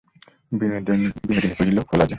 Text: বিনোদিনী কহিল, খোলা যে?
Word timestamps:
বিনোদিনী 0.51 1.07
কহিল, 1.57 1.77
খোলা 1.81 2.05
যে? 2.05 2.09